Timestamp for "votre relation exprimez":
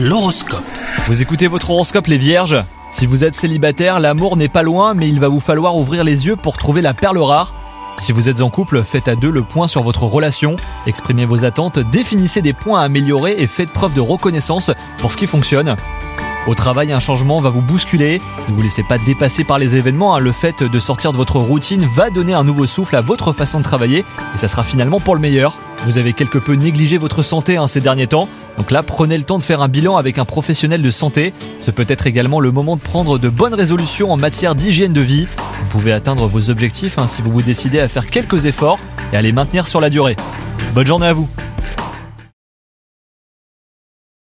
9.82-11.24